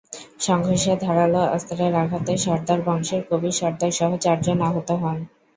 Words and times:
সংঘর্ষে 0.39 0.93
ধারালো 1.01 1.41
অস্ত্রের 1.49 1.93
আঘাতে 1.95 2.33
সর্দার 2.37 2.79
বংশের 2.87 3.21
কবির 3.29 3.53
সর্দারসহ 3.53 4.09
চারজন 4.23 4.57
আহত 4.67 4.89
হন। 5.01 5.17